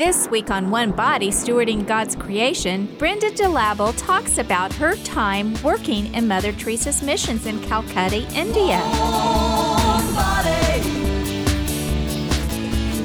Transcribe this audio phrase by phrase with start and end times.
[0.00, 6.14] This week on One Body Stewarding God's Creation, Brenda DeLabel talks about her time working
[6.14, 8.78] in Mother Teresa's missions in Calcutta, India.
[8.78, 10.80] One body.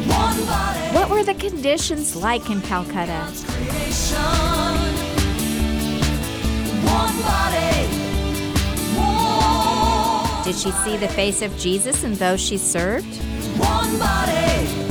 [0.07, 0.95] One body.
[0.95, 3.29] What were the conditions like in Calcutta?
[10.45, 13.13] Did she see the face of Jesus in those she served?
[13.57, 14.84] One body,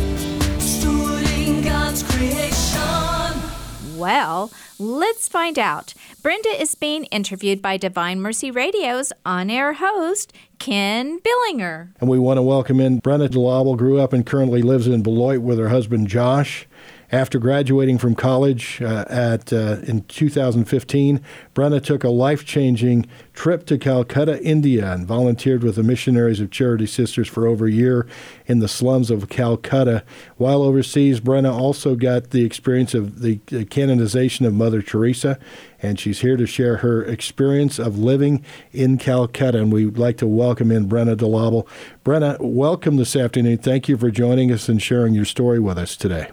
[1.95, 3.97] God's creation.
[3.97, 5.95] Well, let's find out.
[6.23, 11.93] Brenda is being interviewed by Divine Mercy Radio's on air host, Ken Billinger.
[12.01, 15.41] And we want to welcome in Brenda DeLabel, grew up and currently lives in Beloit
[15.41, 16.67] with her husband Josh.
[17.15, 21.21] After graduating from college uh, at uh, in 2015,
[21.55, 26.87] Brenna took a life-changing trip to Calcutta, India, and volunteered with the Missionaries of Charity
[26.87, 28.09] Sisters for over a year
[28.47, 30.03] in the slums of Calcutta.
[30.39, 33.37] While overseas, Brenna also got the experience of the
[33.71, 35.39] canonization of Mother Teresa,
[35.81, 39.59] and she's here to share her experience of living in Calcutta.
[39.59, 41.65] And we'd like to welcome in Brenna DeLabel.
[42.05, 43.59] Brenna, welcome this afternoon.
[43.59, 46.31] Thank you for joining us and sharing your story with us today.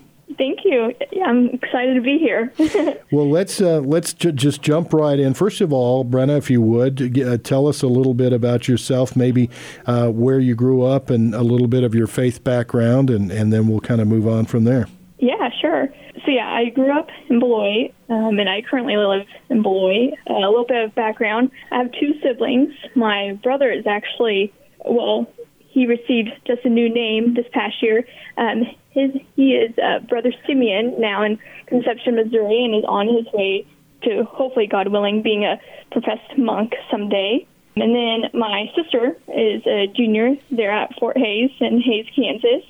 [0.72, 0.94] You.
[1.12, 2.52] Yeah, I'm excited to be here.
[3.12, 5.34] well, let's uh, let's ju- just jump right in.
[5.34, 9.16] First of all, Brenna, if you would uh, tell us a little bit about yourself,
[9.16, 9.50] maybe
[9.86, 13.52] uh, where you grew up, and a little bit of your faith background, and, and
[13.52, 14.88] then we'll kind of move on from there.
[15.20, 15.90] Yeah, sure.
[16.26, 20.14] So yeah, I grew up in Beloit, um, and I currently live in Beloit.
[20.30, 22.74] Uh, a little bit of background: I have two siblings.
[22.96, 24.54] My brother is actually
[24.86, 25.28] well,
[25.58, 28.06] he received just a new name this past year.
[28.38, 33.26] Um, his he is uh, Brother Simeon now in Conception, Missouri, and is on his
[33.34, 33.66] way
[34.04, 35.60] to hopefully, God willing, being a
[35.92, 37.46] professed monk someday.
[37.76, 42.66] And then my sister is a junior there at Fort Hays in Hays, Kansas.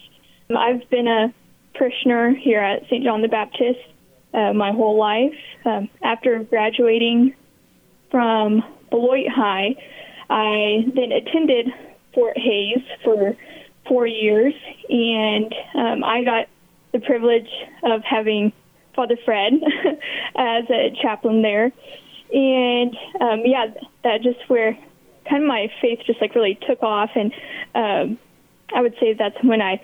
[0.55, 1.33] I've been a
[1.73, 3.03] parishioner here at St.
[3.03, 3.79] John the Baptist
[4.33, 5.33] uh, my whole life.
[5.65, 7.35] Um, after graduating
[8.09, 9.75] from Beloit High,
[10.29, 11.67] I then attended
[12.13, 13.35] Fort Hays for
[13.87, 14.53] four years,
[14.89, 16.47] and um, I got
[16.91, 17.49] the privilege
[17.83, 18.53] of having
[18.95, 19.53] Father Fred
[20.35, 21.71] as a chaplain there.
[22.33, 23.67] And um, yeah,
[24.03, 24.77] that just where
[25.29, 27.33] kind of my faith just like really took off, and
[27.75, 28.19] um,
[28.73, 29.81] I would say that's when I,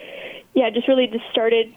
[0.54, 1.74] yeah, just really just started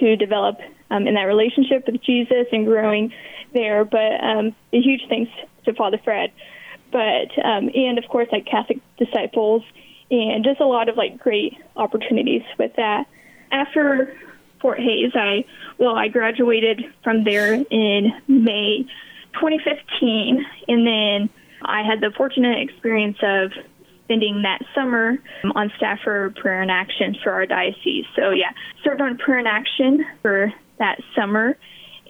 [0.00, 0.58] to develop
[0.90, 3.12] um, in that relationship with Jesus and growing
[3.52, 3.84] there.
[3.84, 5.32] But um, a huge thanks
[5.64, 6.32] to Father Fred,
[6.92, 9.62] but um, and of course like Catholic disciples
[10.12, 13.06] and just a lot of like great opportunities with that.
[13.50, 14.14] After
[14.60, 15.44] Fort Hays, I
[15.78, 18.84] well, I graduated from there in May
[19.34, 21.30] 2015, and then
[21.64, 23.52] I had the fortunate experience of
[24.04, 25.16] spending that summer
[25.54, 28.04] on staff for Prayer and Action for our diocese.
[28.14, 28.52] So yeah,
[28.84, 31.56] served on Prayer and Action for that summer,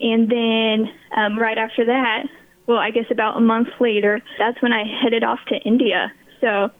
[0.00, 2.24] and then um, right after that,
[2.66, 6.12] well, I guess about a month later, that's when I headed off to India.
[6.40, 6.70] So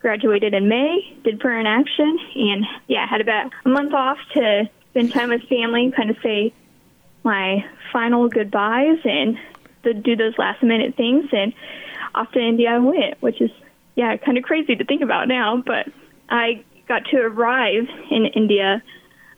[0.00, 4.68] graduated in May, did prayer in action, and yeah, had about a month off to
[4.90, 6.52] spend time with family, kind of say
[7.22, 9.38] my final goodbyes and
[9.82, 11.26] to do those last minute things.
[11.32, 11.52] And
[12.14, 13.50] off to India I went, which is
[13.94, 15.62] yeah, kind of crazy to think about now.
[15.64, 15.88] But
[16.28, 18.82] I got to arrive in India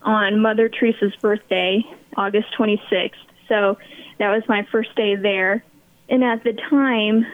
[0.02, 1.84] on Mother Teresa's birthday,
[2.16, 3.10] August 26th.
[3.48, 3.78] So
[4.18, 5.64] that was my first day there.
[6.08, 7.26] And at the time,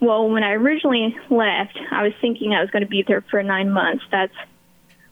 [0.00, 3.42] well, when I originally left, I was thinking I was going to be there for
[3.42, 4.04] nine months.
[4.10, 4.34] That's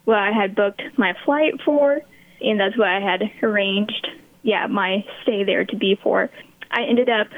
[0.04, 2.00] what I had booked my flight for,
[2.40, 4.08] and that's what I had arranged,
[4.42, 6.28] yeah, my stay there to be for.
[6.70, 7.28] I ended up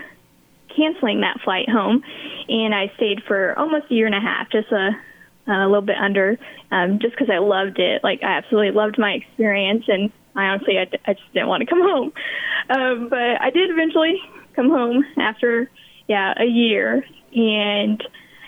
[0.74, 2.02] canceling that flight home,
[2.48, 4.90] and I stayed for almost a year and a half, just a,
[5.46, 6.38] a little bit under,
[6.70, 8.02] um, just because I loved it.
[8.02, 11.66] Like, I absolutely loved my experience, and I honestly, I, I just didn't want to
[11.66, 12.12] come home.
[12.70, 14.20] Um, but I did eventually
[14.56, 15.70] come home after,
[16.08, 17.04] yeah, a year,
[17.34, 18.02] and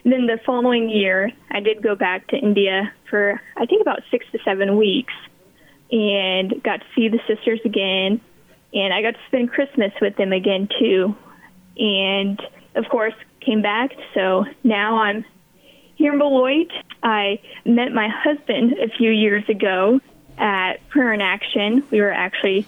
[0.04, 4.24] then the following year, I did go back to India for, I think, about six
[4.32, 5.12] to seven weeks
[5.90, 8.20] and got to see the sisters again.
[8.72, 11.16] And I got to spend Christmas with them again, too.
[11.76, 12.40] And
[12.76, 13.92] of course, came back.
[14.14, 15.24] So now I'm
[15.96, 16.70] here in Beloit.
[17.02, 20.00] I met my husband a few years ago
[20.38, 21.82] at Prayer in Action.
[21.90, 22.66] We were actually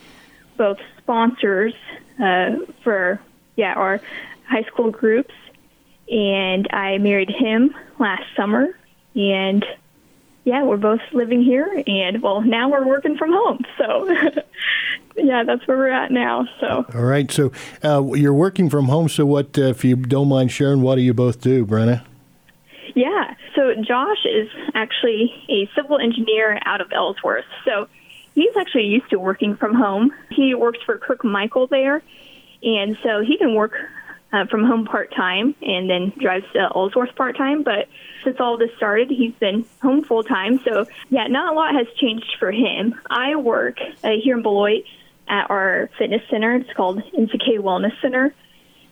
[0.57, 1.75] both sponsors
[2.21, 3.21] uh, for
[3.57, 4.01] yeah our
[4.49, 5.35] high school groups,
[6.11, 8.69] and I married him last summer.
[9.15, 9.65] And
[10.45, 13.65] yeah, we're both living here, and well, now we're working from home.
[13.77, 14.09] So
[15.17, 16.47] yeah, that's where we're at now.
[16.61, 17.53] So all right, so
[17.85, 19.09] uh, you're working from home.
[19.09, 22.05] So what, uh, if you don't mind sharing, what do you both do, Brenna?
[22.95, 27.45] Yeah, so Josh is actually a civil engineer out of Ellsworth.
[27.65, 27.87] So
[28.35, 30.13] he's actually used to working from home.
[30.31, 32.03] He works for Kirkham Michael there,
[32.63, 33.75] and so he can work
[34.33, 37.63] uh, from home part time and then drives to Ellsworth part time.
[37.63, 37.89] But
[38.25, 40.61] since all this started, he's been home full time.
[40.65, 42.95] So yeah, not a lot has changed for him.
[43.09, 44.85] I work uh, here in Beloit
[45.29, 46.57] at our fitness center.
[46.57, 48.35] It's called NCK Wellness Center,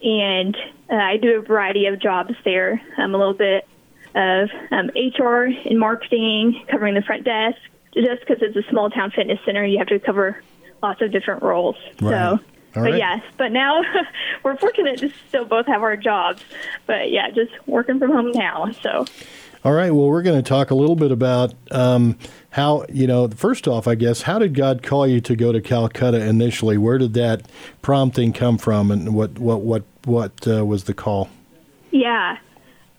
[0.02, 0.56] and
[0.90, 2.80] uh, I do a variety of jobs there.
[2.96, 3.66] I'm a little bit
[4.14, 7.58] of um, HR and marketing, covering the front desk.
[7.94, 10.42] Just because it's a small town fitness center, you have to cover
[10.82, 11.76] lots of different roles.
[12.00, 12.38] Right.
[12.38, 12.40] So
[12.76, 12.98] All but right.
[12.98, 13.80] yes, but now
[14.42, 16.42] we're fortunate to still both have our jobs.
[16.86, 18.70] But yeah, just working from home now.
[18.82, 19.06] So
[19.64, 19.90] All right.
[19.90, 22.18] Well, we're going to talk a little bit about um,
[22.50, 25.60] how, you know, first off, I guess, how did God call you to go to
[25.60, 26.78] Calcutta initially?
[26.78, 27.42] Where did that
[27.82, 31.28] prompting come from, and what what what what uh, was the call?
[31.90, 32.38] yeah,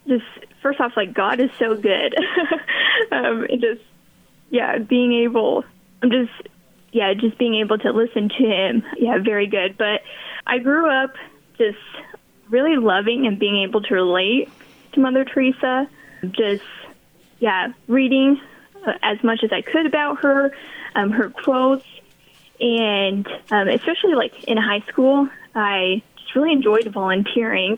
[0.08, 0.26] just
[0.62, 2.16] first off, like God is so good.
[3.12, 3.82] um, just
[4.50, 5.64] yeah, being able,
[6.02, 6.32] I'm just
[6.92, 8.84] yeah, just being able to listen to Him.
[8.98, 9.78] Yeah, very good.
[9.78, 10.02] But
[10.46, 11.14] I grew up
[11.58, 11.78] just
[12.50, 14.50] really loving and being able to relate
[14.94, 15.90] to Mother Teresa.
[16.32, 16.64] Just
[17.40, 18.40] yeah, reading
[18.86, 20.52] uh, as much as I could about her,
[20.96, 21.86] um, her quotes,
[22.60, 27.78] and um, especially like in high school, I just really enjoyed volunteering,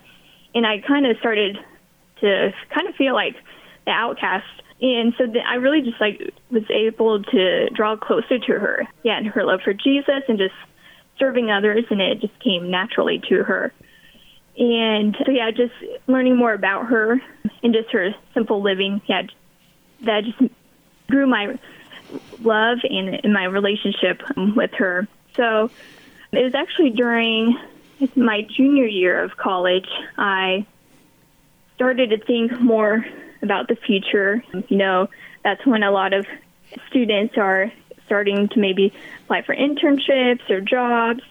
[0.55, 1.57] and I kind of started
[2.21, 3.35] to kind of feel like
[3.85, 4.45] the outcast.
[4.81, 9.17] And so then I really just like was able to draw closer to her, yeah,
[9.17, 10.55] and her love for Jesus and just
[11.17, 13.73] serving others, and it just came naturally to her.
[14.57, 15.73] And so yeah, just
[16.07, 17.21] learning more about her
[17.61, 19.23] and just her simple living, yeah,
[20.01, 20.53] that just
[21.09, 21.57] grew my
[22.41, 25.07] love and in my relationship um, with her.
[25.35, 25.69] So
[26.31, 27.57] it was actually during
[28.15, 30.65] my junior year of college, I
[31.75, 33.05] started to think more
[33.41, 34.44] about the future.
[34.68, 35.09] You know,
[35.44, 36.25] that's when a lot of
[36.89, 37.71] students are
[38.06, 38.94] starting to maybe
[39.24, 41.21] apply for internships or jobs.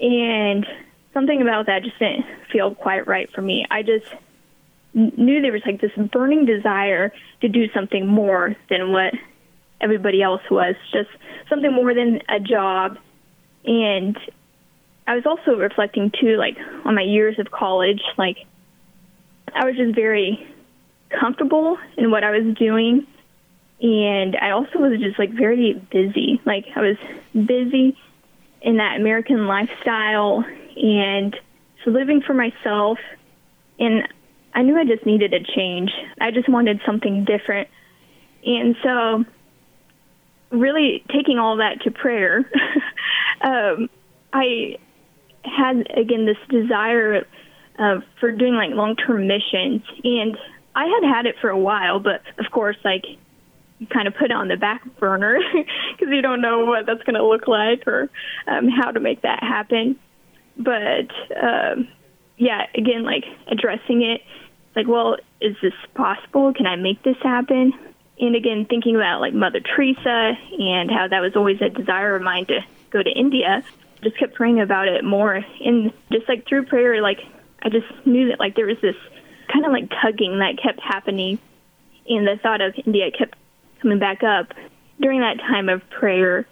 [0.00, 0.66] And
[1.12, 3.64] something about that just didn't feel quite right for me.
[3.70, 4.06] I just
[4.92, 9.14] knew there was like this burning desire to do something more than what
[9.80, 11.10] everybody else was, just
[11.48, 12.98] something more than a job.
[13.64, 14.16] And
[15.06, 18.38] I was also reflecting too, like on my years of college, like
[19.52, 20.46] I was just very
[21.18, 23.06] comfortable in what I was doing.
[23.80, 26.40] And I also was just like very busy.
[26.44, 26.96] Like I was
[27.32, 27.96] busy
[28.62, 30.44] in that American lifestyle
[30.76, 31.36] and
[31.84, 32.98] so living for myself.
[33.78, 34.08] And
[34.54, 35.90] I knew I just needed a change.
[36.20, 37.68] I just wanted something different.
[38.46, 39.24] And so,
[40.50, 42.38] really taking all that to prayer,
[43.40, 43.88] um,
[44.32, 44.78] I
[45.44, 47.26] had again this desire
[47.78, 49.82] uh, for doing like long term missions.
[50.04, 50.36] And
[50.74, 53.04] I had had it for a while, but of course, like,
[53.78, 57.02] you kind of put it on the back burner because you don't know what that's
[57.02, 58.10] going to look like or
[58.46, 59.98] um, how to make that happen.
[60.56, 61.10] But
[61.40, 61.88] um,
[62.36, 64.22] yeah, again, like addressing it,
[64.76, 66.52] like, well, is this possible?
[66.52, 67.72] Can I make this happen?
[68.18, 72.22] And again, thinking about like Mother Teresa and how that was always a desire of
[72.22, 72.60] mine to
[72.90, 73.64] go to India,
[74.02, 75.44] just kept praying about it more.
[75.64, 77.20] And just like through prayer, like
[77.62, 78.96] I just knew that like there was this
[79.52, 81.38] kind of like tugging that kept happening.
[82.08, 83.36] And the thought of India kept
[83.80, 84.52] coming back up
[85.00, 86.46] during that time of prayer.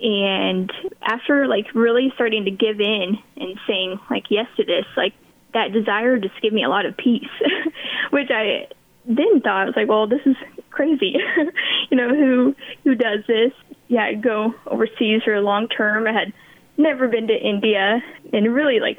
[0.00, 0.72] And
[1.02, 5.12] after like really starting to give in and saying like yes to this, like
[5.52, 7.28] that desire just gave me a lot of peace,
[8.10, 8.68] which I
[9.04, 10.36] then thought I was like, well, this is
[10.70, 11.16] crazy.
[11.90, 13.52] you know, who who does this?
[13.88, 16.06] Yeah, I go overseas for a long term.
[16.06, 16.32] I had
[16.76, 18.98] never been to India and really like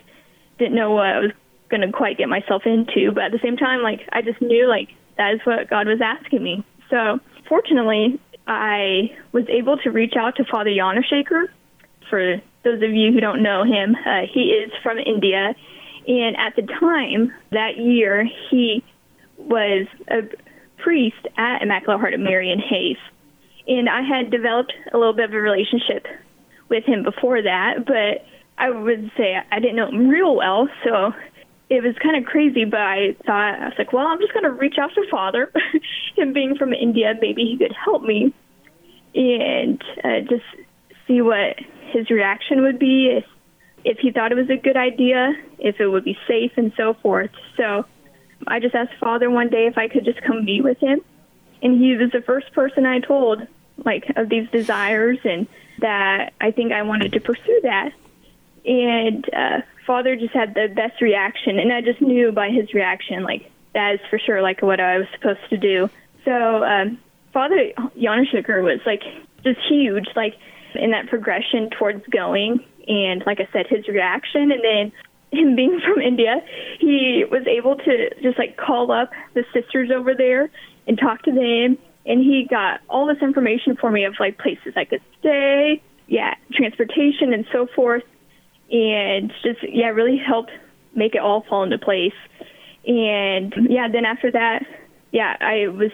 [0.60, 1.32] didn't know what I was
[1.72, 4.68] going to quite get myself into, but at the same time like I just knew
[4.68, 6.64] like that is what God was asking me.
[6.90, 11.46] So, fortunately, I was able to reach out to Father Yanashaker.
[12.10, 15.56] For those of you who don't know him, uh, he is from India.
[16.08, 18.84] And at the time, that year, he
[19.38, 20.22] was a
[20.78, 22.98] priest at Immaculate Heart of Mary in Hays.
[23.68, 26.08] And I had developed a little bit of a relationship
[26.70, 28.26] with him before that, but
[28.58, 30.68] I would say I didn't know him real well.
[30.84, 31.14] So
[31.72, 34.44] it was kind of crazy, but I thought, I was like, well, I'm just going
[34.44, 35.54] to reach out to Father.
[36.18, 38.34] him being from India, maybe he could help me
[39.16, 40.44] and uh, just
[41.08, 41.56] see what
[41.94, 43.24] his reaction would be if,
[43.86, 46.94] if he thought it was a good idea, if it would be safe, and so
[46.96, 47.32] forth.
[47.56, 47.86] So
[48.48, 51.00] I just asked Father one day if I could just come meet with him,
[51.62, 53.48] and he was the first person I told,
[53.86, 55.48] like, of these desires and
[55.80, 57.94] that I think I wanted to pursue that.
[58.66, 63.24] And uh, Father just had the best reaction, and I just knew by his reaction,
[63.24, 65.90] like, that is for sure, like, what I was supposed to do.
[66.26, 67.00] So, um,
[67.34, 69.04] Father Yanashaker was like
[69.44, 70.36] just huge, like
[70.76, 72.64] in that progression towards going.
[72.88, 74.92] And like I said, his reaction, and then
[75.32, 76.42] him being from India,
[76.80, 80.50] he was able to just like call up the sisters over there
[80.88, 81.78] and talk to them.
[82.06, 86.34] And he got all this information for me of like places I could stay, yeah,
[86.54, 88.04] transportation and so forth.
[88.72, 90.52] And just, yeah, really helped
[90.96, 92.14] make it all fall into place.
[92.88, 94.66] And yeah, then after that,
[95.12, 95.92] yeah, I was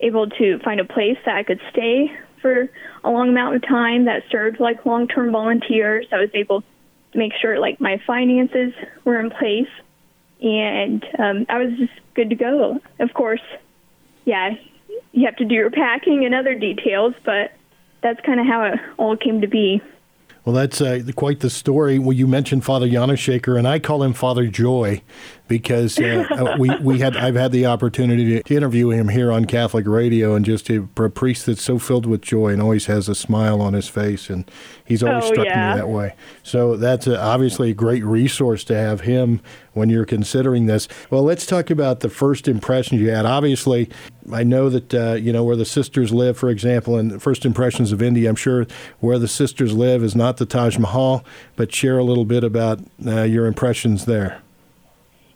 [0.00, 2.68] able to find a place that I could stay for
[3.04, 6.06] a long amount of time that served like long term volunteers.
[6.12, 9.68] I was able to make sure like my finances were in place
[10.42, 12.80] and um, I was just good to go.
[13.00, 13.40] Of course,
[14.24, 14.50] yeah,
[15.12, 17.52] you have to do your packing and other details, but
[18.02, 19.80] that's kind of how it all came to be.
[20.44, 21.98] Well, that's uh, quite the story.
[21.98, 22.86] Well, you mentioned Father
[23.16, 25.00] Shaker, and I call him Father Joy
[25.46, 29.44] because uh, uh, we, we had I've had the opportunity to interview him here on
[29.44, 33.08] Catholic radio, and just a, a priest that's so filled with joy and always has
[33.08, 34.50] a smile on his face, and
[34.84, 35.74] he's always oh, struck yeah.
[35.74, 36.14] me that way.
[36.42, 39.40] So that's a, obviously a great resource to have him
[39.74, 40.88] when you're considering this.
[41.10, 43.26] Well, let's talk about the first impressions you had.
[43.26, 43.90] Obviously,
[44.32, 47.92] I know that uh, you know where the sisters live, for example, and first impressions
[47.92, 48.30] of India.
[48.30, 48.66] I'm sure
[49.00, 51.22] where the sisters live is not the Taj Mahal,
[51.54, 54.40] but share a little bit about uh, your impressions there.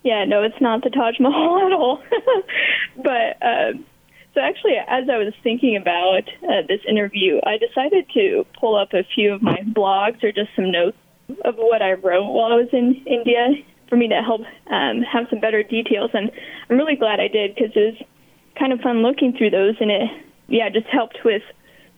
[0.09, 2.03] Yeah, no, it's not the Taj Mahal at all.
[2.97, 3.77] but uh,
[4.33, 8.95] so actually, as I was thinking about uh, this interview, I decided to pull up
[8.95, 10.97] a few of my blogs or just some notes
[11.45, 13.49] of what I wrote while I was in India
[13.91, 16.11] for me to help um, have some better details.
[16.15, 16.31] And
[16.71, 18.09] I'm really glad I did because it was
[18.59, 20.09] kind of fun looking through those, and it
[20.49, 21.43] yeah just helped with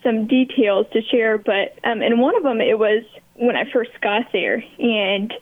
[0.03, 1.39] some details to share.
[1.39, 5.33] But um, in one of them, it was when I first got there, and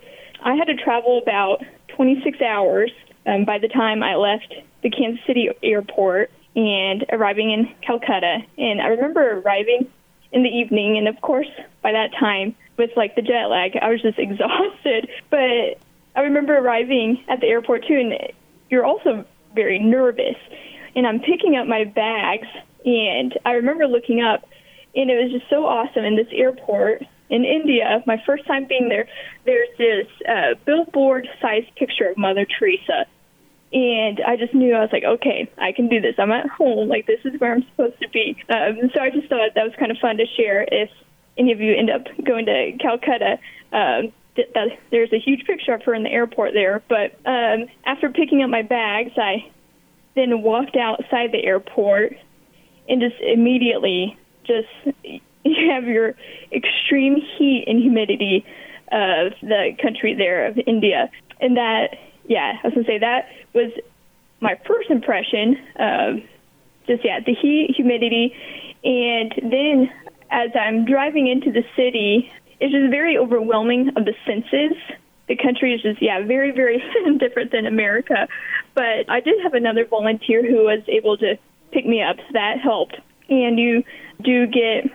[0.44, 1.64] I had to travel about
[1.98, 2.92] 26 hours
[3.26, 8.38] um, by the time I left the Kansas City airport and arriving in Calcutta.
[8.56, 9.90] And I remember arriving
[10.30, 11.48] in the evening, and of course,
[11.82, 15.08] by that time, with like the jet lag, I was just exhausted.
[15.28, 15.80] But
[16.14, 18.32] I remember arriving at the airport too, and
[18.70, 19.24] you're also
[19.56, 20.36] very nervous.
[20.94, 22.46] And I'm picking up my bags,
[22.84, 24.48] and I remember looking up,
[24.94, 28.88] and it was just so awesome in this airport in India, my first time being
[28.88, 29.06] there,
[29.44, 33.06] there's this uh, billboard sized picture of Mother Teresa.
[33.70, 36.14] And I just knew I was like, okay, I can do this.
[36.18, 36.88] I'm at home.
[36.88, 38.36] Like, this is where I'm supposed to be.
[38.48, 40.90] Um, so I just thought that was kind of fun to share if
[41.36, 43.38] any of you end up going to Calcutta.
[43.72, 46.82] Um, th- that there's a huge picture of her in the airport there.
[46.88, 49.50] But um, after picking up my bags, I
[50.14, 52.16] then walked outside the airport
[52.88, 54.68] and just immediately just
[55.44, 56.14] you have your
[56.52, 58.44] extreme heat and humidity
[58.90, 63.72] of the country there of India, and that yeah, I was gonna say that was
[64.40, 66.16] my first impression of
[66.86, 68.34] just yeah the heat, humidity,
[68.84, 69.90] and then
[70.30, 72.30] as I'm driving into the city,
[72.60, 74.76] it's just very overwhelming of the senses.
[75.28, 76.82] The country is just yeah very very
[77.18, 78.28] different than America,
[78.74, 81.38] but I did have another volunteer who was able to
[81.72, 82.96] pick me up, so that helped.
[83.28, 83.84] And you
[84.22, 84.90] do get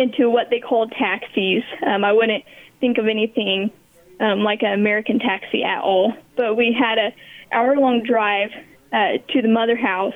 [0.00, 1.62] into what they call taxis.
[1.86, 2.44] Um, I wouldn't
[2.80, 3.70] think of anything
[4.18, 6.14] um, like an American taxi at all.
[6.36, 7.14] But we had a
[7.52, 8.50] hour long drive
[8.92, 10.14] uh, to the mother house,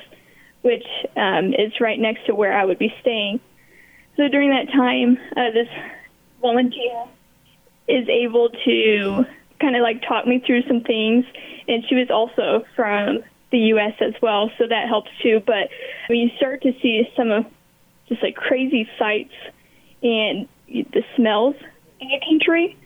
[0.63, 0.87] which
[1.17, 3.41] um, is right next to where I would be staying.
[4.17, 5.69] So during that time, uh, this
[6.41, 7.05] volunteer
[7.87, 9.25] is able to
[9.61, 11.27] kind of like talk me through some things,
[11.69, 13.95] and she was also from the U.S.
[14.01, 15.43] as well, so that helps too.
[15.45, 15.69] But
[16.09, 17.45] when you start to see some of
[18.09, 19.35] just like crazy sights
[20.05, 21.57] and the smells
[22.01, 22.77] in the country.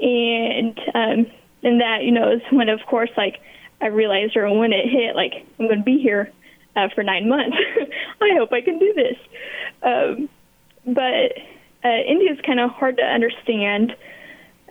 [0.00, 1.26] And um,
[1.62, 3.40] and that you know is when of course like
[3.80, 6.30] I realized or when it hit like I'm going to be here
[6.76, 7.56] uh, for nine months.
[8.20, 9.16] I hope I can do this.
[9.82, 10.28] Um,
[10.86, 11.36] but
[11.84, 13.94] uh, India is kind of hard to understand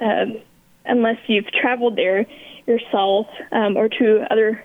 [0.01, 0.37] um,
[0.85, 2.25] unless you've traveled there
[2.65, 4.63] yourself um, or to other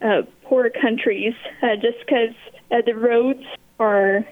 [0.00, 2.34] uh, poor countries, uh, just because
[2.70, 3.44] uh, the roads
[3.78, 4.26] are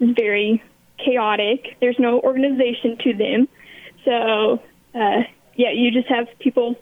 [0.00, 0.62] very
[1.04, 1.76] chaotic.
[1.80, 3.48] There's no organization to them.
[4.04, 4.62] So,
[4.94, 5.22] uh,
[5.54, 6.76] yeah, you just have people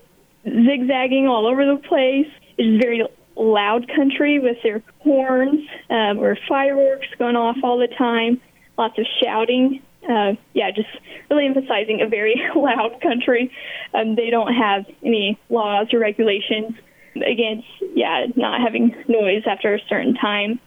[0.44, 2.30] zigzagging all over the place.
[2.59, 3.02] It's very
[3.37, 8.40] loud country with their horns um, or fireworks going off all the time,
[8.78, 9.83] lots of shouting.
[10.09, 10.88] Uh, yeah, just
[11.30, 13.50] really emphasizing a very loud country.
[13.94, 16.75] Um, they don't have any laws or regulations
[17.16, 20.61] against, yeah, not having noise after a certain time.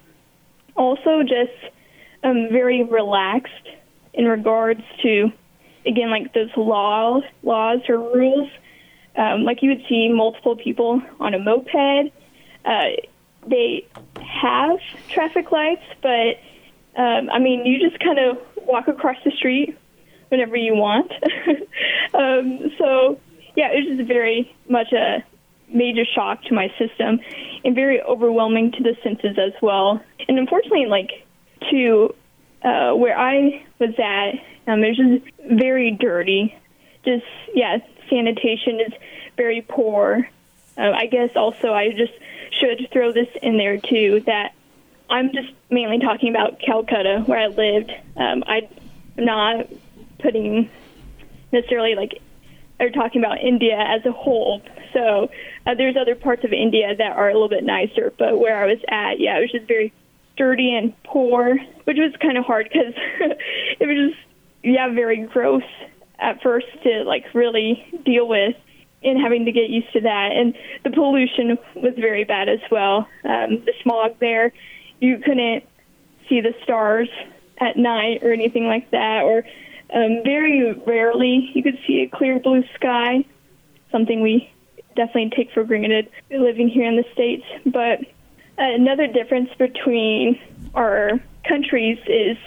[0.76, 1.74] Also, just
[2.24, 3.68] um, very relaxed
[4.14, 5.32] in regards to,
[5.86, 8.50] again, like those laws, laws or rules.
[9.16, 12.12] Um, like you would see multiple people on a moped.
[12.66, 12.84] Uh,
[13.48, 13.88] they
[14.22, 16.38] have traffic lights, but
[16.98, 19.78] Um, I mean, you just kind of walk across the street
[20.30, 21.12] whenever you want.
[22.16, 23.20] um, so,
[23.56, 25.24] yeah, it was just very much a
[25.70, 27.20] major shock to my system
[27.64, 30.02] and very overwhelming to the senses as well.
[30.28, 31.12] And unfortunately, like
[31.72, 32.16] to
[32.64, 34.32] uh, where I was at,
[34.72, 36.56] um, it was just very dirty.
[37.06, 38.94] Just yeah, sanitation is
[39.36, 40.28] very poor.
[40.78, 42.14] Uh, I guess also I just
[42.52, 44.54] should throw this in there too that
[45.10, 47.92] I'm just mainly talking about Calcutta where I lived.
[48.16, 48.68] Um, I'm
[49.16, 49.68] not
[50.20, 50.70] putting
[51.52, 52.22] necessarily like
[52.80, 54.62] or talking about India as a whole.
[54.94, 55.32] So
[55.66, 58.68] uh, there's other parts of India that are a little bit nicer, but where I
[58.68, 59.94] was at, yeah, it was just very
[60.38, 62.94] dirty and poor, which was kind of hard because
[63.80, 64.20] it was just
[64.64, 65.64] yeah very gross
[66.20, 68.56] at first to like really deal with
[69.04, 70.32] and having to get used to that.
[70.34, 73.08] And the pollution was very bad as well.
[73.24, 74.52] Um, the smog there,
[75.00, 75.64] you couldn't
[76.28, 77.10] see the stars
[77.60, 79.44] at night or anything like that, or
[79.94, 83.24] um, very rarely you could see a clear blue sky,
[83.92, 84.52] something we
[84.96, 87.46] definitely take for granted living here in the States.
[87.66, 88.00] But
[88.58, 90.40] another difference between
[90.74, 92.38] our countries is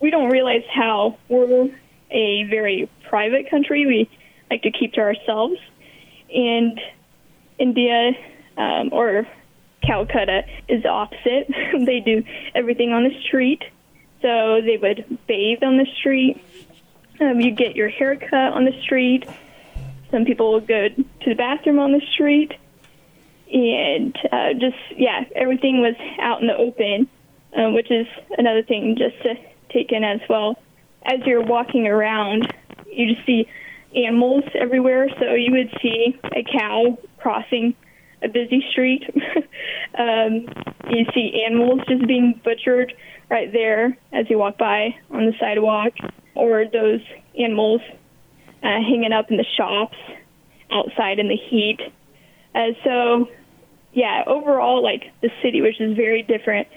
[0.00, 1.70] we don't realize how we're
[2.10, 3.86] a very private country.
[3.86, 4.10] We
[4.50, 5.56] like to keep to ourselves.
[6.34, 6.80] And
[7.58, 8.12] India
[8.56, 9.26] um, or
[9.82, 11.48] Calcutta is the opposite.
[11.86, 13.62] they do everything on the street.
[14.20, 16.42] So they would bathe on the street.
[17.20, 19.24] Um, you get your hair cut on the street.
[20.10, 22.52] Some people will go to the bathroom on the street.
[23.52, 27.08] And uh, just, yeah, everything was out in the open,
[27.56, 29.34] uh, which is another thing just to
[29.72, 30.56] take in as well.
[31.04, 32.52] As you're walking around,
[32.86, 33.48] you just see
[33.94, 35.08] animals everywhere.
[35.18, 37.74] So you would see a cow crossing
[38.22, 39.04] a busy street.
[39.98, 40.46] um,
[40.90, 42.92] you see animals just being butchered
[43.30, 45.92] right there as you walk by on the sidewalk,
[46.34, 47.00] or those
[47.38, 47.80] animals
[48.62, 49.96] uh, hanging up in the shops
[50.70, 51.78] outside in the heat.
[52.54, 53.28] Uh, so,
[53.92, 56.68] yeah, overall, like the city, which is very different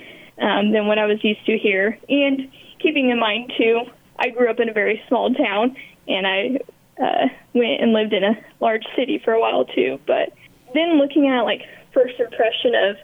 [0.41, 1.97] um, than what I was used to here.
[2.09, 3.81] And keeping in mind, too,
[4.17, 5.75] I grew up in a very small town,
[6.07, 6.59] and I
[7.01, 9.99] uh, went and lived in a large city for a while too.
[10.05, 10.33] But
[10.73, 11.61] then looking at like
[11.93, 12.95] first impression of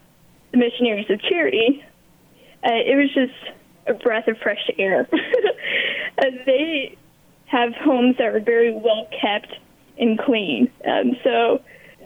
[0.52, 1.84] the missionaries of charity,
[2.64, 3.56] uh, it was just
[3.88, 5.08] a breath of fresh air.
[6.18, 6.98] uh, they
[7.46, 9.54] have homes that are very well kept
[9.98, 10.72] and clean.
[10.86, 11.62] Um, so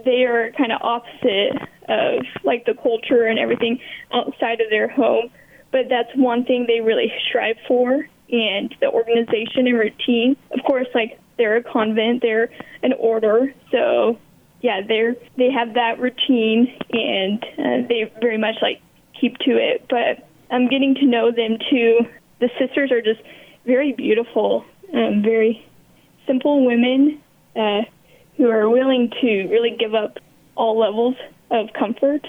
[0.06, 1.58] they are kind of opposite
[1.90, 3.80] of like the culture and everything
[4.14, 5.30] outside of their home.
[5.72, 10.36] But that's one thing they really strive for, and the organization and routine.
[10.52, 12.50] Of course, like they're a convent, they're
[12.84, 14.18] an order, so
[14.62, 18.82] yeah, they're they have that routine and uh, they very much like
[19.20, 19.86] keep to it.
[19.90, 22.00] But I'm getting to know them too.
[22.40, 23.22] The sisters are just
[23.66, 25.66] very beautiful, um, very
[26.28, 27.22] simple women
[27.56, 27.82] uh,
[28.38, 30.18] who are willing to really give up
[30.56, 31.16] all levels
[31.52, 32.28] of comfort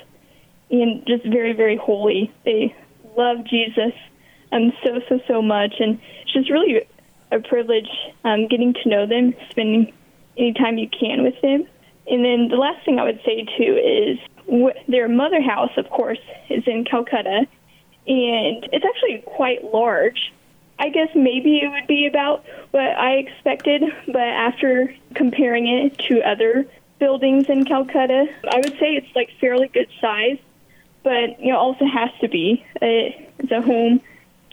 [0.70, 2.32] and just very, very holy.
[2.44, 2.74] They
[3.16, 3.92] love Jesus
[4.50, 5.74] um, so, so, so much.
[5.78, 6.86] And it's just really
[7.30, 7.88] a privilege
[8.24, 9.92] um, getting to know them, spending
[10.36, 11.66] any time you can with them.
[12.06, 14.18] And then the last thing I would say too is
[14.50, 16.18] wh- their mother house, of course,
[16.50, 17.46] is in Calcutta,
[18.06, 20.32] and it's actually quite large.
[20.78, 26.22] I guess maybe it would be about what I expected, but after comparing it to
[26.22, 26.66] other
[27.02, 30.38] buildings in Calcutta, I would say it's like fairly good size,
[31.02, 34.00] but you know also has to be it's a home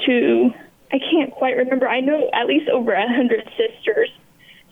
[0.08, 0.50] to
[0.92, 1.88] I can't quite remember.
[1.88, 4.10] I know at least over a hundred sisters.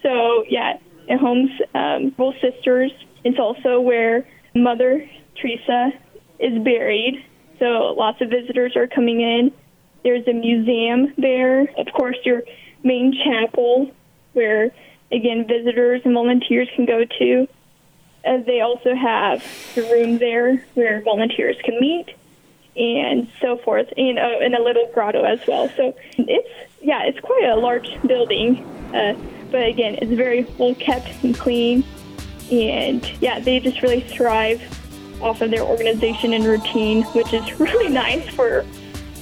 [0.02, 2.92] So yeah, it homes um, both sisters.
[3.24, 5.08] It's also where Mother
[5.40, 5.92] Teresa
[6.40, 7.24] is buried.
[7.60, 9.52] So lots of visitors are coming in.
[10.02, 11.62] There's a museum there.
[11.78, 12.42] Of course, your
[12.84, 13.92] main chapel,
[14.34, 14.72] where
[15.12, 17.48] again visitors and volunteers can go to.
[18.28, 19.44] Uh, they also have
[19.78, 22.14] a room there where volunteers can meet
[22.76, 25.68] and so forth, and, uh, and a little grotto as well.
[25.70, 26.50] So it's
[26.82, 28.64] yeah, it's quite a large building,
[28.94, 29.16] uh,
[29.52, 31.84] but again, it's very well kept and clean,
[32.52, 34.62] and yeah, they just really thrive
[35.22, 38.66] off of their organization and routine, which is really nice for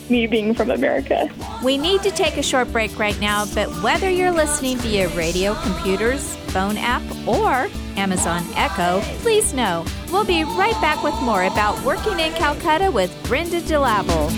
[0.09, 1.29] me being from America.
[1.63, 5.53] We need to take a short break right now, but whether you're listening via radio,
[5.55, 11.81] computers, phone app, or Amazon Echo, please know we'll be right back with more about
[11.83, 14.29] working in Calcutta with Brenda DeLabel.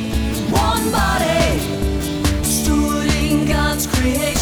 [0.52, 1.60] One body,
[2.44, 4.38] stewarding God's creation.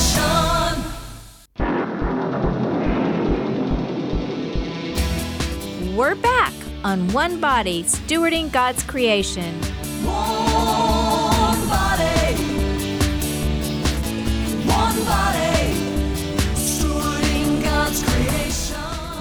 [5.96, 9.56] We're back on One Body, stewarding God's creation.
[10.04, 10.45] One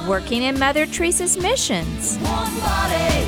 [0.07, 2.17] working in Mother Teresa's missions.
[2.19, 3.25] One body,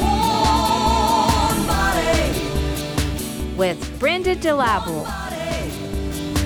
[0.00, 2.34] one body,
[3.56, 5.04] with Brenda DeLavel,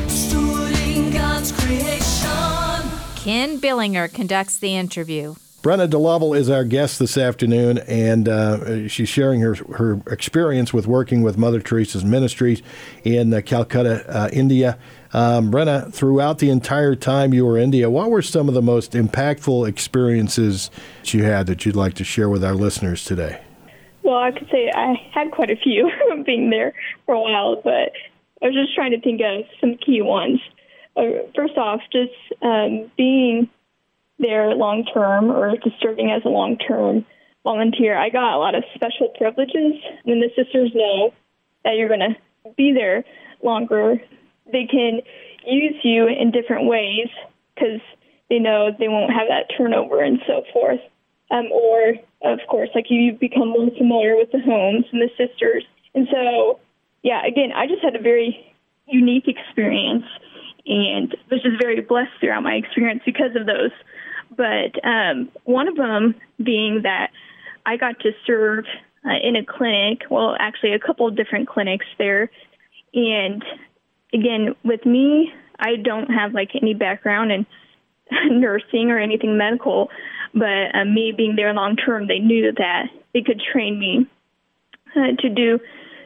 [0.09, 2.91] stewarding God's creation.
[3.17, 5.35] Ken Billinger conducts the interview.
[5.63, 10.87] Brenna DeLavel is our guest this afternoon, and uh, she's sharing her, her experience with
[10.87, 12.61] working with Mother Teresa's ministries
[13.03, 14.79] in uh, Calcutta, uh, India.
[15.15, 18.61] Um, Brenna, throughout the entire time you were in India, what were some of the
[18.61, 20.73] most impactful experiences
[21.05, 23.41] you had that you'd like to share with our listeners today?
[24.03, 25.89] Well, I could say I had quite a few
[26.27, 26.75] being there
[27.07, 27.93] for a while, but
[28.43, 30.41] I was just trying to think of some key ones.
[30.97, 33.49] Uh, first off, just um, being
[34.19, 37.07] there long term or just serving as a long term
[37.45, 39.75] volunteer, I got a lot of special privileges.
[40.03, 41.15] When the sisters know
[41.63, 43.05] that you're going to be there
[43.45, 44.01] longer,
[44.51, 45.01] they can
[45.47, 47.09] use you in different ways
[47.55, 47.81] because
[48.29, 50.81] they know they won't have that turnover and so forth.
[51.31, 55.65] Um, or, of course, like you become more familiar with the homes and the sisters.
[55.95, 56.61] And so,
[57.03, 58.55] yeah, again, I just had a very
[58.87, 60.05] unique experience
[60.67, 63.71] and was just very blessed throughout my experience because of those
[64.37, 67.11] but um, one of them being that
[67.67, 68.65] I got to serve
[69.05, 72.31] uh, in a clinic, well, actually, a couple of different clinics there.
[72.95, 73.45] And
[74.15, 77.47] again, with me, I don't have like any background in
[78.41, 79.91] nursing or anything medical,
[80.33, 84.07] but uh, me being there long term, they knew that they could train me
[84.97, 85.59] uh, to do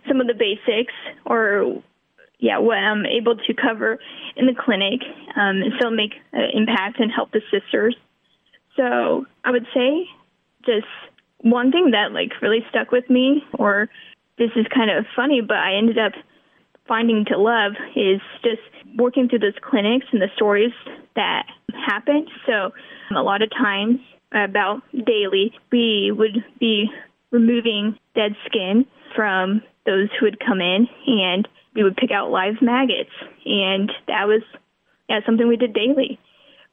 [0.07, 0.95] some of the basics
[1.27, 1.83] or
[2.41, 3.99] yeah, what I'm able to cover
[4.37, 5.01] in the clinic
[5.37, 7.97] um, and still make an impact and help the sisters.
[8.77, 10.07] So I would say
[10.65, 10.87] just
[11.41, 13.89] one thing that like really stuck with me, or
[14.39, 16.13] this is kind of funny, but I ended up
[16.89, 18.63] finding to love is just
[18.97, 20.73] working through those clinics and the stories
[21.15, 21.45] that
[21.87, 22.29] happened.
[22.47, 22.73] So
[23.11, 24.01] um, a lot of times,
[24.33, 26.91] about daily, we would be
[27.31, 32.61] removing dead skin from those who would come in, and we would pick out live
[32.61, 33.11] maggots,
[33.47, 34.43] and that was
[35.09, 36.19] yeah something we did daily.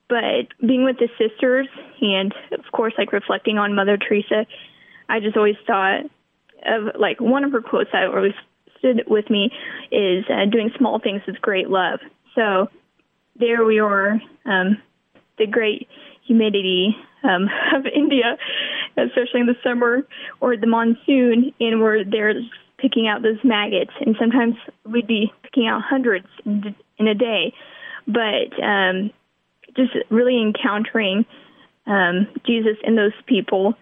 [0.08, 1.68] But being with the sisters
[2.02, 4.46] and, of course, like reflecting on Mother Teresa,
[5.10, 6.02] I just always thought
[6.64, 8.34] of like one of her quotes that always
[9.08, 9.52] with me
[9.92, 12.00] is uh, doing small things with great love.
[12.36, 12.68] So
[13.38, 14.82] there we are, um,
[15.38, 15.88] the great
[16.26, 18.38] humidity um, of India,
[18.98, 20.06] especially in the summer
[20.40, 22.34] or the monsoon, and we're there
[22.78, 23.92] picking out those maggots.
[24.00, 27.54] And sometimes we'd be picking out hundreds in a day.
[28.08, 29.12] But um,
[29.76, 31.26] just really encountering
[31.88, 33.74] um, Jesus in those people,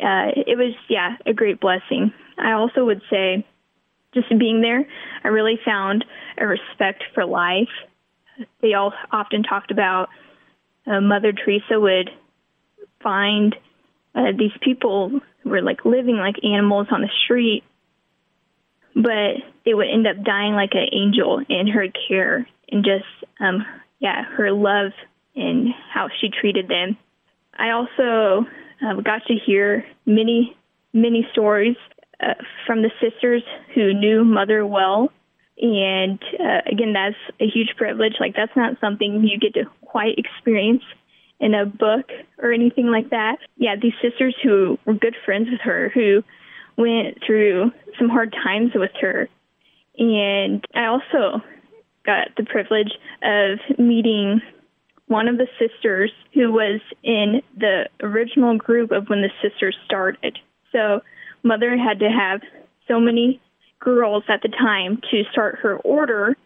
[0.00, 2.12] uh, it was, yeah, a great blessing.
[2.38, 3.46] I also would say,
[4.16, 4.86] just being there,
[5.22, 6.04] I really found
[6.38, 7.68] a respect for life.
[8.60, 10.08] They all often talked about
[10.86, 12.10] uh, Mother Teresa would
[13.02, 13.54] find
[14.14, 17.62] uh, these people who were like living like animals on the street,
[18.94, 23.04] but they would end up dying like an angel in her care and just
[23.40, 23.64] um,
[23.98, 24.92] yeah, her love
[25.34, 26.96] and how she treated them.
[27.58, 28.46] I also
[28.84, 30.56] uh, got to hear many,
[30.92, 31.76] many stories
[32.20, 32.34] uh,
[32.66, 33.42] from the sisters
[33.74, 35.10] who knew Mother well.
[35.58, 38.14] And uh, again, that's a huge privilege.
[38.20, 40.82] Like, that's not something you get to quite experience
[41.40, 43.36] in a book or anything like that.
[43.56, 46.22] Yeah, these sisters who were good friends with her, who
[46.76, 49.28] went through some hard times with her.
[49.98, 51.42] And I also
[52.04, 54.40] got the privilege of meeting
[55.08, 60.38] one of the sisters who was in the original group of when the sisters started.
[60.72, 61.00] So,
[61.46, 62.40] mother had to have
[62.88, 63.40] so many
[63.80, 66.36] girls at the time to start her order,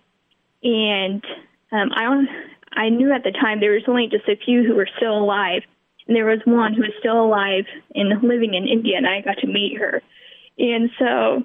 [0.62, 1.24] and
[1.72, 2.28] um, I don't.
[2.72, 5.62] I knew at the time there was only just a few who were still alive,
[6.06, 9.38] and there was one who was still alive and living in India, and I got
[9.38, 10.02] to meet her.
[10.58, 11.44] And so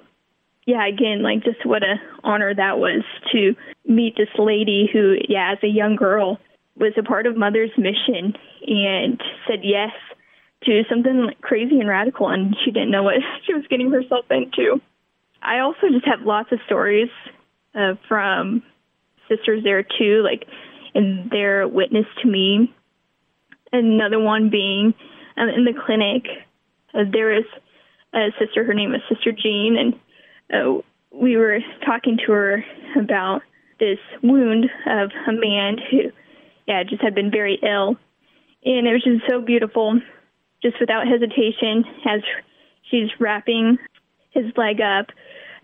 [0.66, 3.54] yeah, again, like just what a honor that was to
[3.86, 6.38] meet this lady who, yeah, as a young girl
[6.76, 8.34] was a part of Mother's mission
[8.66, 9.92] and said yes
[10.66, 13.14] to something crazy and radical, and she didn't know what
[13.46, 14.80] she was getting herself into.
[15.42, 17.10] I also just have lots of stories
[17.74, 18.62] uh, from
[19.28, 20.46] sisters there too, like
[20.94, 22.74] and their witness to me.
[23.72, 24.94] Another one being
[25.36, 26.24] um, in the clinic,
[26.94, 27.44] uh, there was
[28.14, 28.64] a sister.
[28.64, 29.94] Her name was Sister Jean, and
[30.52, 30.80] uh,
[31.12, 32.64] we were talking to her
[32.98, 33.42] about
[33.78, 36.10] this wound of a man who,
[36.66, 37.96] yeah, just had been very ill.
[38.64, 40.00] And it was just so beautiful,
[40.62, 42.20] just without hesitation, as
[42.90, 43.78] she's wrapping
[44.30, 45.06] his leg up,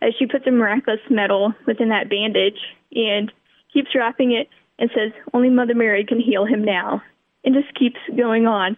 [0.01, 2.59] as she puts a miraculous medal within that bandage
[2.95, 3.33] and
[3.73, 7.03] keeps wrapping it and says, Only Mother Mary can heal him now.
[7.45, 8.77] And just keeps going on.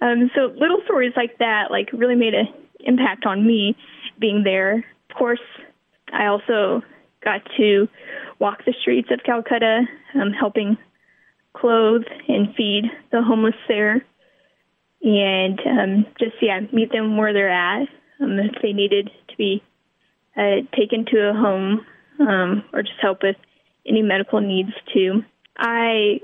[0.00, 2.48] Um, so little stories like that like really made an
[2.80, 3.76] impact on me
[4.18, 4.84] being there.
[5.10, 5.40] Of course,
[6.12, 6.82] I also
[7.22, 7.88] got to
[8.38, 9.82] walk the streets of Calcutta,
[10.14, 10.76] um, helping
[11.54, 14.04] clothe and feed the homeless there,
[15.02, 17.88] and um, just yeah meet them where they're at
[18.20, 19.62] um, if they needed to be
[20.36, 21.84] uh, taken to a home
[22.20, 23.36] um, or just help with
[23.86, 25.22] any medical needs too.
[25.56, 26.20] I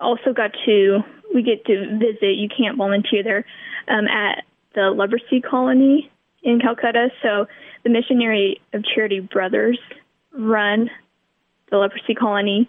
[0.00, 1.00] also got to
[1.34, 2.36] we get to visit.
[2.36, 3.44] You can't volunteer there
[3.88, 6.10] um, at the leprosy colony
[6.42, 7.08] in Calcutta.
[7.22, 7.46] So
[7.84, 9.78] the Missionary of Charity Brothers
[10.32, 10.90] run
[11.70, 12.68] the leprosy colony,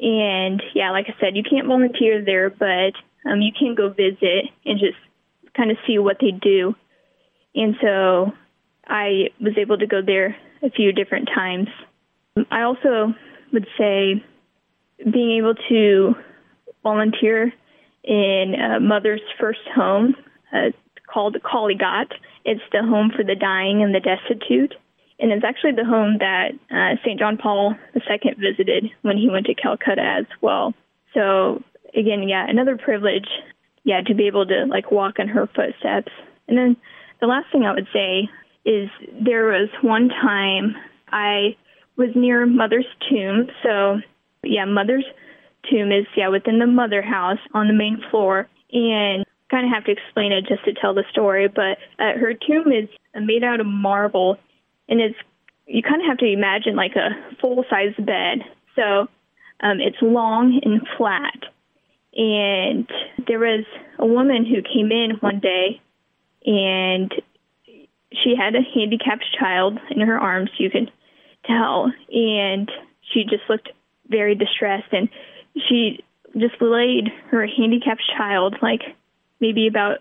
[0.00, 2.92] and yeah, like I said, you can't volunteer there, but
[3.24, 4.98] um, you can go visit and just
[5.56, 6.74] kind of see what they do.
[7.54, 8.32] And so
[8.86, 11.68] I was able to go there a few different times.
[12.50, 13.14] I also
[13.52, 14.24] would say
[14.98, 16.14] being able to
[16.82, 17.52] volunteer
[18.02, 20.14] in uh, Mother's First Home
[20.52, 20.70] uh,
[21.12, 22.12] called Kalighat.
[22.44, 24.74] It's the home for the dying and the destitute.
[25.18, 27.18] And it's actually the home that uh, St.
[27.18, 30.74] John Paul II visited when he went to Calcutta as well.
[31.14, 31.62] So,
[31.96, 33.28] again, yeah, another privilege,
[33.84, 36.12] yeah, to be able to like walk in her footsteps.
[36.48, 36.76] And then
[37.20, 38.28] the last thing I would say
[38.64, 38.88] is
[39.24, 40.74] there was one time
[41.10, 41.56] I
[41.96, 43.48] was near Mother's tomb.
[43.62, 44.00] So,
[44.42, 45.04] yeah, Mother's
[45.70, 49.84] tomb is yeah within the mother house on the main floor, and kind of have
[49.84, 51.48] to explain it just to tell the story.
[51.48, 54.38] But uh, her tomb is made out of marble,
[54.88, 55.16] and it's
[55.66, 58.40] you kind of have to imagine like a full size bed.
[58.76, 59.08] So
[59.60, 61.53] um, it's long and flat.
[62.16, 62.88] And
[63.26, 63.64] there was
[63.98, 65.80] a woman who came in one day,
[66.46, 67.12] and
[68.12, 70.50] she had a handicapped child in her arms.
[70.58, 70.92] You could
[71.44, 72.70] tell, and
[73.12, 73.70] she just looked
[74.08, 74.92] very distressed.
[74.92, 75.08] And
[75.68, 76.04] she
[76.36, 78.82] just laid her handicapped child, like
[79.40, 79.98] maybe about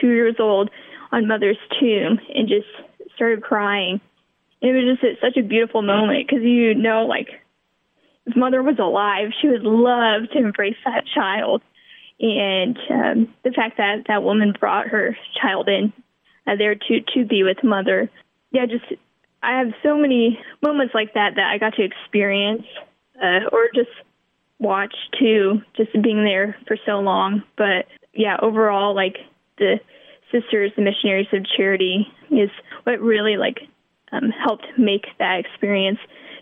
[0.00, 0.70] two years old,
[1.12, 2.68] on Mother's tomb and just
[3.14, 4.00] started crying.
[4.60, 7.28] It was just such a beautiful moment because you know, like,
[8.36, 11.62] Mother was alive, she would love to embrace that child.
[12.20, 15.92] And um, the fact that that woman brought her child in
[16.46, 18.10] uh, there to to be with Mother,
[18.50, 18.84] yeah, just
[19.42, 22.64] I have so many moments like that that I got to experience,
[23.22, 23.90] uh, or just
[24.58, 27.42] watch too, just being there for so long.
[27.56, 29.16] But yeah, overall, like
[29.56, 29.80] the
[30.30, 32.50] sisters, the missionaries of charity, is
[32.84, 33.60] what really like
[34.12, 35.98] um, helped make that experience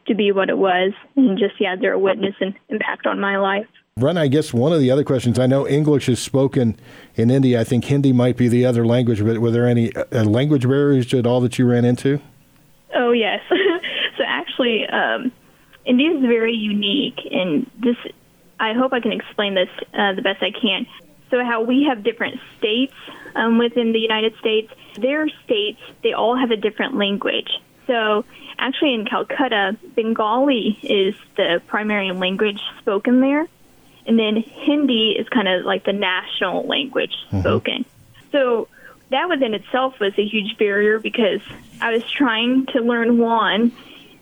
[0.08, 3.66] to be what it was, and just yeah, their witness and impact on my life.
[3.96, 6.78] Run, I guess one of the other questions I know English is spoken
[7.16, 7.60] in India.
[7.60, 11.12] I think Hindi might be the other language, but were there any uh, language barriers
[11.14, 12.20] at all that you ran into?
[12.94, 13.40] Oh yes.
[14.18, 15.32] so actually, um,
[15.84, 17.96] India is very unique, and this
[18.60, 20.86] I hope I can explain this uh, the best I can.
[21.30, 22.94] So, how we have different states
[23.34, 27.50] um, within the United States, their states they all have a different language.
[27.86, 28.24] So,
[28.58, 33.46] actually, in Calcutta, Bengali is the primary language spoken there,
[34.06, 37.40] and then Hindi is kind of like the national language mm-hmm.
[37.40, 37.84] spoken.
[38.32, 38.68] So,
[39.10, 41.40] that within itself was a huge barrier because
[41.80, 43.72] I was trying to learn one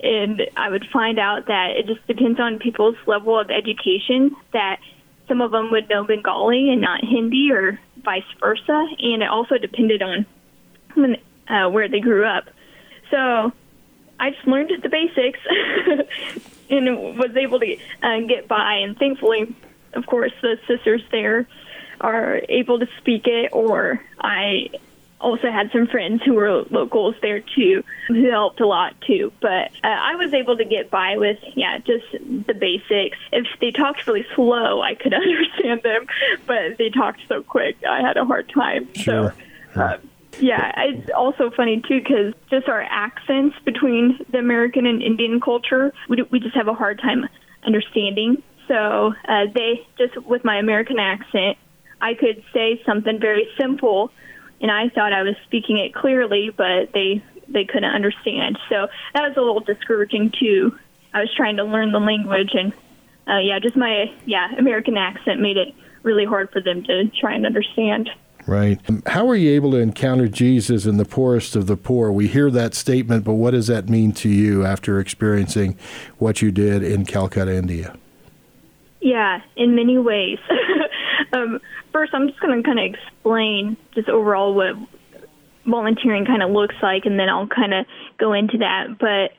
[0.03, 4.79] and I would find out that it just depends on people's level of education that
[5.29, 9.59] some of them would know Bengali and not Hindi or vice versa, and it also
[9.59, 10.27] depended on
[10.95, 11.17] when,
[11.49, 12.45] uh, where they grew up.
[13.11, 13.53] So
[14.19, 15.41] I just learned the basics
[16.71, 19.55] and was able to uh, get by, and thankfully,
[19.95, 21.47] of course, the sisters there
[22.01, 24.71] are able to speak it, or I
[25.21, 29.33] also had some friends who were locals there too who helped a lot too.
[29.41, 33.19] But uh, i was able to get by with yeah just the basics.
[33.33, 36.07] If they talked really slow i could understand them.
[36.47, 38.93] But they talked so quick i had a hard time.
[38.95, 39.35] Sure.
[39.75, 39.99] so uh,
[40.41, 45.93] yeah it's also funny too because just our accents between the american and indian culture
[46.09, 47.27] we, we just have a hard time
[47.65, 51.57] understanding so uh, they just with my american accent
[52.01, 54.11] i could say something very simple
[54.61, 58.59] and I thought I was speaking it clearly, but they they couldn't understand.
[58.69, 60.77] So that was a little discouraging too.
[61.15, 62.73] I was trying to learn the language, and
[63.29, 67.35] uh, yeah, just my yeah American accent made it really hard for them to try
[67.35, 68.11] and understand.
[68.47, 68.79] Right.
[68.89, 72.13] Um, how were you able to encounter Jesus in the poorest of the poor?
[72.13, 75.77] We hear that statement, but what does that mean to you after experiencing
[76.19, 77.97] what you did in Calcutta, India?
[79.01, 80.39] Yeah, in many ways.
[81.33, 81.61] um,
[81.93, 84.75] first, I'm just going to kind of explain just overall what
[85.67, 87.87] volunteering kind of looks like, and then I'll kind of
[88.19, 88.99] go into that.
[89.01, 89.35] But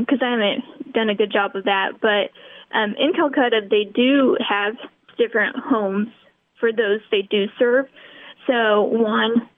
[0.00, 2.30] because um, I haven't done a good job of that, but
[2.76, 4.74] um, in Calcutta, they do have
[5.16, 6.08] different homes
[6.58, 7.86] for those they do serve.
[8.46, 9.48] So one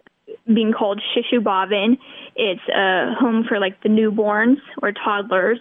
[0.47, 1.99] being called Shishu Bhavan,
[2.37, 5.59] it's a home for like the newborns or toddlers.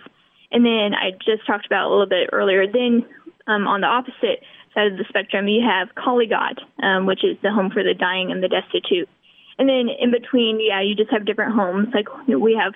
[0.51, 2.65] And then I just talked about a little bit earlier.
[2.67, 3.05] Then
[3.47, 7.51] um, on the opposite side of the spectrum, you have Kalighat, um, which is the
[7.51, 9.09] home for the dying and the destitute.
[9.57, 11.89] And then in between, yeah, you just have different homes.
[11.93, 12.73] Like we have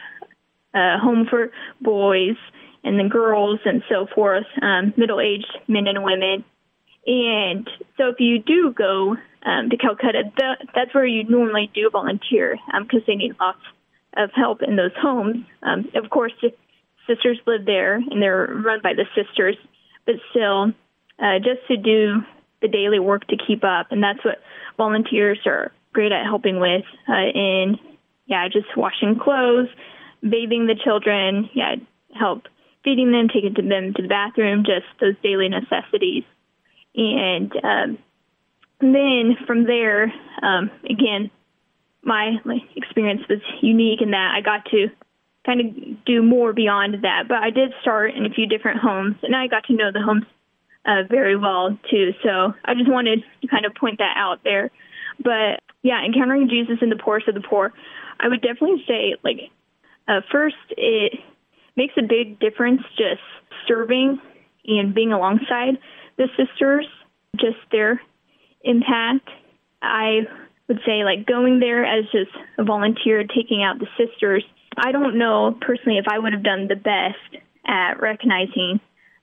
[0.73, 2.37] a home for boys
[2.83, 6.45] and then girls and so forth, um, middle-aged men and women.
[7.07, 7.67] And
[7.97, 12.59] so if you do go um, to Calcutta, the, that's where you normally do volunteer
[12.81, 13.61] because um, they need lots
[14.17, 15.37] of help in those homes.
[15.63, 16.51] Um, of course, the
[17.07, 19.55] sisters live there and they're run by the sisters,
[20.05, 20.73] but still,
[21.19, 22.21] uh, just to do
[22.61, 23.87] the daily work to keep up.
[23.91, 24.39] And that's what
[24.75, 27.79] volunteers are great at helping with uh, in,
[28.25, 29.69] yeah, just washing clothes,
[30.21, 31.75] bathing the children, yeah,
[32.19, 32.43] help
[32.83, 36.23] feeding them, taking them to the bathroom, just those daily necessities.
[36.97, 37.97] And um,
[38.81, 41.31] then from there, um, again,
[42.03, 42.37] my
[42.75, 44.87] experience was unique in that I got to
[45.45, 47.23] kind of do more beyond that.
[47.27, 50.01] But I did start in a few different homes, and I got to know the
[50.01, 50.25] homes
[50.85, 52.11] uh, very well too.
[52.23, 54.71] So I just wanted to kind of point that out there.
[55.19, 57.73] But yeah, encountering Jesus in the poorest of the poor,
[58.19, 59.51] I would definitely say like
[60.07, 61.13] uh, first it
[61.75, 63.21] makes a big difference just
[63.67, 64.19] serving
[64.65, 65.77] and being alongside
[66.17, 66.87] the sisters,
[67.35, 68.01] just their
[68.63, 69.29] impact.
[69.81, 70.21] I
[70.67, 74.43] would say like going there as just a volunteer, taking out the sisters.
[74.77, 78.79] I don't know personally if I would have done the best at recognizing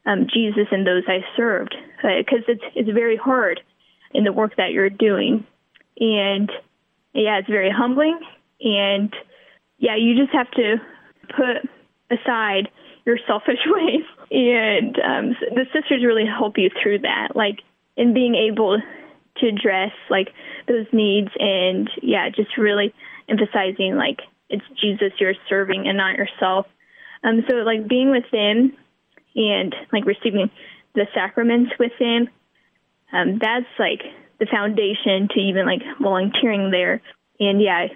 [0.06, 3.60] um, Jesus and those I served because it's it's very hard
[4.12, 5.46] in the work that you're doing,
[5.98, 6.50] and
[7.14, 8.18] yeah, it's very humbling,
[8.60, 9.12] and
[9.78, 10.76] yeah, you just have to
[11.28, 11.68] put
[12.10, 12.68] aside
[13.06, 17.60] your selfish ways, and um, the sisters really help you through that, like
[17.96, 18.80] in being able
[19.38, 20.28] to address like
[20.68, 22.94] those needs and yeah, just really
[23.28, 26.66] emphasizing like it's Jesus you're serving and not yourself.
[27.22, 28.76] Um, so like being with them
[29.34, 30.50] and like receiving
[30.94, 32.28] the sacraments with them,
[33.12, 34.02] um, that's like
[34.38, 37.00] the foundation to even like volunteering there.
[37.40, 37.88] And yeah,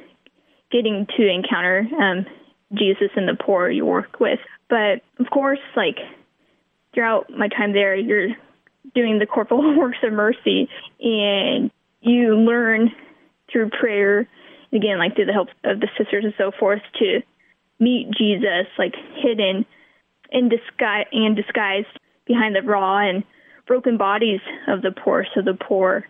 [0.73, 2.27] getting to encounter um,
[2.73, 4.40] Jesus and the poor you work with.
[4.69, 5.97] But of course, like
[6.95, 8.29] throughout my time there, you're
[8.95, 10.69] doing the corporal works of mercy
[11.01, 12.91] and you learn
[13.51, 14.29] through prayer
[14.73, 17.21] again like through the help of the sisters and so forth to
[17.81, 19.65] meet jesus like hidden
[20.31, 21.87] in disguise and disguised
[22.27, 23.25] behind the raw and
[23.67, 25.27] broken bodies of the poor.
[25.35, 26.07] So the poor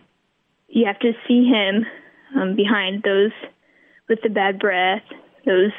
[0.67, 1.85] you have to see him
[2.35, 3.31] um, behind those
[4.07, 5.01] with the bad breath
[5.45, 5.71] those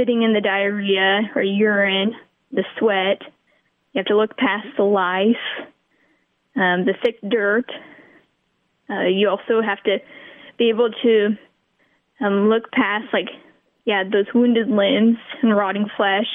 [0.00, 2.14] sitting in the diarrhea or urine
[2.50, 3.20] the sweat
[3.92, 5.36] you have to look past the life
[6.56, 7.70] um, the thick dirt.
[8.88, 9.98] Uh, you also have to
[10.58, 11.28] be able to
[12.20, 13.28] um, look past, like,
[13.84, 16.26] yeah, those wounded limbs and rotting flesh,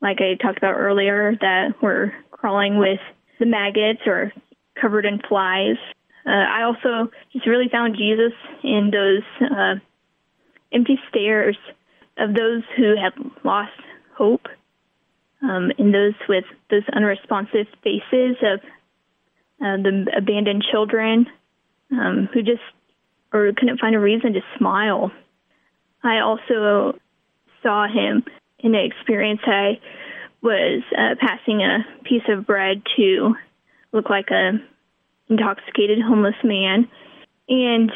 [0.00, 3.00] like I talked about earlier, that were crawling with
[3.38, 4.32] the maggots or
[4.80, 5.76] covered in flies.
[6.24, 9.74] Uh, I also just really found Jesus in those uh,
[10.72, 11.56] empty stares
[12.18, 13.12] of those who had
[13.44, 13.70] lost
[14.16, 14.46] hope,
[15.42, 18.60] um, in those with those unresponsive faces of
[19.60, 21.26] uh, the abandoned children
[21.92, 22.62] um, who just
[23.32, 25.12] or couldn't find a reason to smile.
[26.02, 26.98] I also
[27.62, 28.24] saw him
[28.60, 29.40] in an experience.
[29.44, 29.80] I
[30.42, 33.34] was uh, passing a piece of bread to
[33.92, 34.52] look like a
[35.28, 36.88] intoxicated homeless man,
[37.48, 37.92] and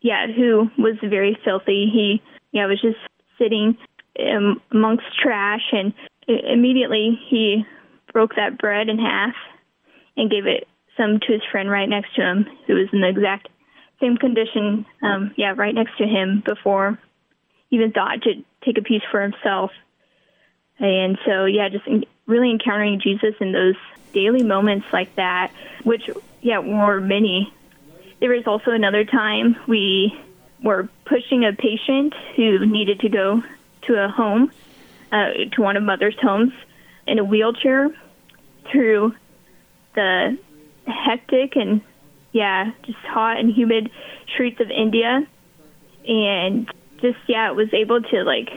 [0.00, 1.88] yeah, who was very filthy.
[1.92, 2.98] He yeah I was just
[3.38, 3.76] sitting
[4.18, 5.92] um, amongst trash, and
[6.26, 7.64] immediately he
[8.12, 9.34] broke that bread in half
[10.16, 13.08] and gave it some to his friend right next to him who was in the
[13.08, 13.48] exact
[14.00, 16.98] same condition, um, yeah, right next to him before
[17.70, 18.34] even thought to
[18.64, 19.70] take a piece for himself.
[20.78, 21.86] And so, yeah, just
[22.26, 23.76] really encountering Jesus in those
[24.12, 25.52] daily moments like that,
[25.84, 26.10] which,
[26.40, 27.52] yeah, were many.
[28.20, 30.18] There was also another time we
[30.62, 33.42] were pushing a patient who needed to go
[33.82, 34.50] to a home,
[35.12, 36.52] uh, to one of Mother's homes,
[37.06, 37.90] in a wheelchair
[38.70, 39.14] through
[39.94, 40.38] the
[40.86, 41.80] hectic and
[42.32, 43.90] yeah, just hot and humid
[44.32, 45.26] streets of India,
[46.06, 48.50] and just yeah, was able to like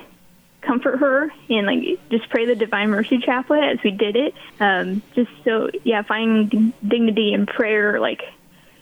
[0.61, 4.33] comfort her and like just pray the Divine Mercy Chaplet as we did it.
[4.59, 8.21] Um, just so yeah, finding dignity in prayer like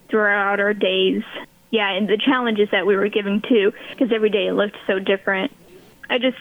[0.10, 1.24] throughout our days.
[1.72, 5.00] Yeah, and the challenges that we were given too, because every day it looked so
[5.00, 5.52] different.
[6.10, 6.38] I just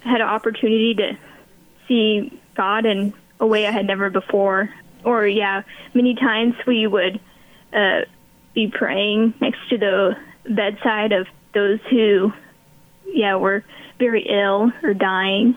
[0.00, 1.18] had an opportunity to
[1.88, 4.70] see God in a way I had never before
[5.04, 5.62] or yeah,
[5.92, 7.20] many times we would
[7.72, 8.02] uh,
[8.54, 10.16] be praying next to the
[10.48, 12.32] bedside of those who,
[13.06, 13.64] yeah, were
[13.98, 15.56] very ill or dying.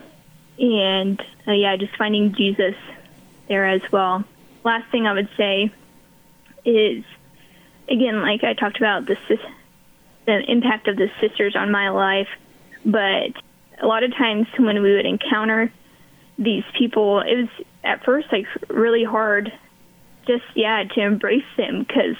[0.58, 2.74] And uh, yeah, just finding Jesus
[3.48, 4.24] there as well.
[4.64, 5.72] Last thing I would say
[6.64, 7.04] is,
[7.90, 9.16] again, like I talked about the
[10.26, 12.28] the impact of the sisters on my life,
[12.84, 13.32] but
[13.80, 15.72] a lot of times when we would encounter
[16.38, 19.52] these people, it was at first like really hard,
[20.26, 22.16] just yeah, to embrace them because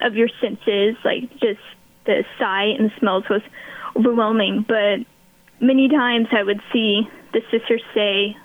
[0.00, 1.60] of your senses, like just
[2.06, 3.42] the sight and the smells was
[3.96, 4.64] overwhelming.
[4.66, 5.00] But
[5.60, 8.36] many times I would see the sisters say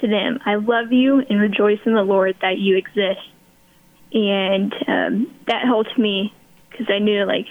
[0.00, 3.20] to them, I love you and rejoice in the Lord that you exist.
[4.12, 6.32] And um, that helped me
[6.70, 7.46] because I knew like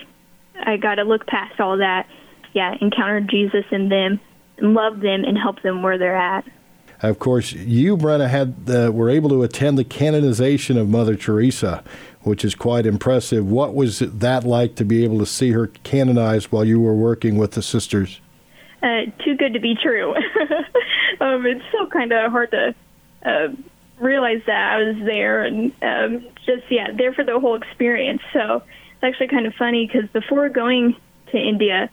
[0.56, 2.08] I got to look past all that.
[2.54, 4.20] Yeah, encounter Jesus in them
[4.58, 6.46] and love them and help them where they're at.
[7.02, 11.84] Of course, you, Brenna, had uh, were able to attend the canonization of Mother Teresa,
[12.22, 13.46] which is quite impressive.
[13.46, 17.38] What was that like to be able to see her canonized while you were working
[17.38, 18.22] with the sisters?
[18.82, 20.14] Uh, too good to be true.
[21.20, 22.76] um, it's still kind of hard to
[23.26, 23.48] uh,
[24.00, 28.22] realize that I was there and um, just yeah there for the whole experience.
[28.34, 30.96] So it's actually kind of funny because before going
[31.32, 31.90] to India,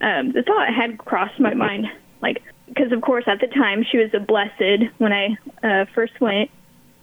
[0.00, 1.86] um, the thought had crossed my mind,
[2.20, 6.20] like because of course at the time she was a blessed when I uh, first
[6.20, 6.50] went,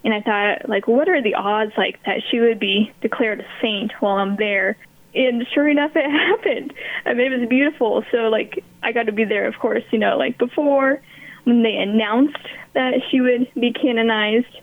[0.04, 3.48] and I thought like what are the odds like that she would be declared a
[3.62, 4.78] saint while I'm there.
[5.16, 6.72] And sure enough, it happened.
[7.04, 8.04] I mean, it was beautiful.
[8.12, 11.02] So, like, I got to be there, of course, you know, like before
[11.50, 12.38] when they announced
[12.74, 14.56] that she would be canonized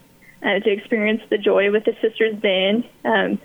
[0.42, 2.84] uh, to experience the joy with the sisters then.
[3.04, 3.38] Um,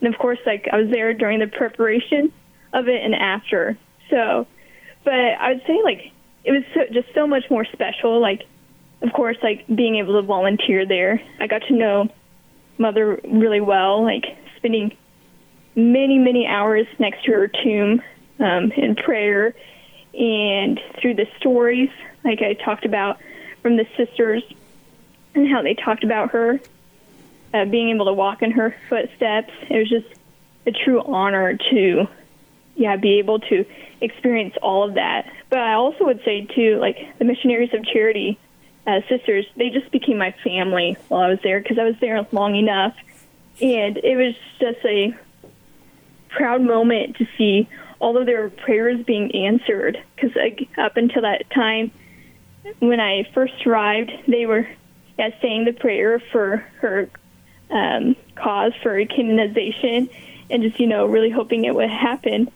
[0.00, 2.32] and of course, like I was there during the preparation
[2.72, 3.78] of it and after.
[4.10, 4.46] So,
[5.04, 6.12] but I would say like
[6.44, 8.20] it was so, just so much more special.
[8.20, 8.42] Like,
[9.02, 12.08] of course, like being able to volunteer there, I got to know
[12.78, 14.02] Mother really well.
[14.02, 14.24] Like
[14.56, 14.96] spending
[15.74, 18.02] many many hours next to her tomb
[18.40, 19.54] um, in prayer,
[20.18, 21.90] and through the stories
[22.24, 23.18] like I talked about
[23.62, 24.42] from the sisters
[25.34, 26.60] and how they talked about her,
[27.54, 29.52] uh, being able to walk in her footsteps.
[29.70, 30.06] It was just
[30.66, 32.08] a true honor to,
[32.74, 33.64] yeah, be able to
[34.00, 35.32] experience all of that.
[35.48, 38.38] But I also would say too, like the missionaries of charity
[38.86, 42.26] uh, sisters, they just became my family while I was there because I was there
[42.32, 42.96] long enough,
[43.60, 45.14] and it was just a
[46.28, 47.68] proud moment to see
[48.00, 50.02] all of their prayers being answered.
[50.14, 51.90] Because like, up until that time,
[52.78, 54.68] when I first arrived, they were
[55.18, 57.10] yeah, saying the prayer for her
[57.70, 60.08] um, cause for canonization,
[60.50, 62.50] and just you know really hoping it would happen.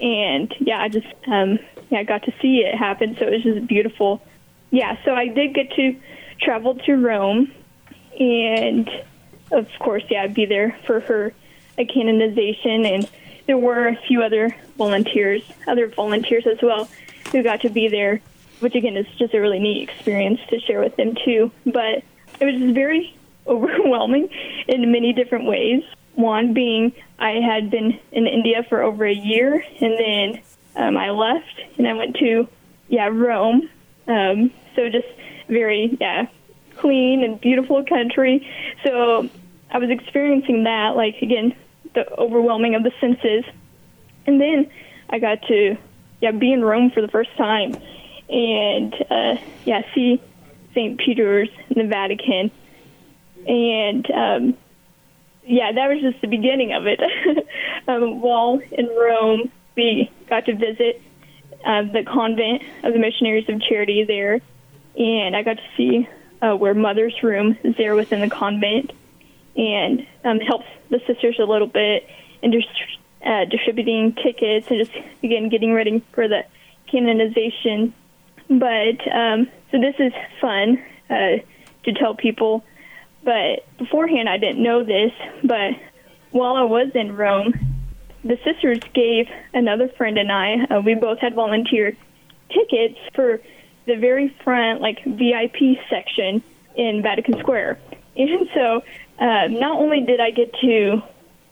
[0.00, 1.58] And yeah, I just um,
[1.90, 4.22] yeah I got to see it happen, so it was just beautiful.
[4.70, 5.96] Yeah, so I did get to
[6.40, 7.52] travel to Rome,
[8.18, 8.88] and
[9.50, 11.32] of course, yeah, I'd be there for her
[11.76, 13.10] a canonization, and
[13.46, 16.88] there were a few other volunteers, other volunteers as well,
[17.32, 18.20] who got to be there
[18.64, 21.52] which again is just a really neat experience to share with them too.
[21.66, 22.02] But
[22.40, 23.14] it was just very
[23.46, 24.28] overwhelming
[24.66, 25.82] in many different ways.
[26.14, 30.42] One being I had been in India for over a year, and then
[30.76, 32.48] um, I left and I went to
[32.88, 33.68] yeah Rome.
[34.06, 35.08] Um, so just
[35.48, 36.26] very yeah
[36.76, 38.48] clean and beautiful country.
[38.82, 39.28] So
[39.70, 41.54] I was experiencing that like again
[41.94, 43.44] the overwhelming of the senses,
[44.26, 44.70] and then
[45.10, 45.76] I got to
[46.20, 47.74] yeah be in Rome for the first time
[48.28, 50.20] and uh, yeah, see
[50.74, 50.98] St.
[50.98, 52.50] Peter's in the Vatican.
[53.46, 54.56] And um,
[55.44, 57.00] yeah, that was just the beginning of it.
[57.88, 61.02] um, while in Rome, we got to visit
[61.64, 64.40] uh, the convent of the Missionaries of Charity there,
[64.96, 66.08] and I got to see
[66.40, 68.92] uh, where Mother's room is there within the convent,
[69.56, 72.08] and um, helps the sisters a little bit
[72.42, 72.68] in just
[73.24, 76.44] uh, distributing tickets and just again getting ready for the
[76.90, 77.94] canonization
[78.48, 81.36] but um, so this is fun uh,
[81.84, 82.64] to tell people.
[83.24, 85.12] But beforehand, I didn't know this.
[85.42, 85.72] But
[86.30, 87.54] while I was in Rome,
[88.22, 90.64] the sisters gave another friend and I.
[90.64, 91.96] Uh, we both had volunteer
[92.50, 93.40] tickets for
[93.86, 96.42] the very front, like VIP section
[96.76, 97.78] in Vatican Square.
[98.16, 98.84] And so,
[99.18, 101.02] uh, not only did I get to